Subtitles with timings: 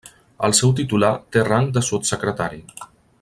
[0.47, 2.65] El seu titular té rang de sotssecretari.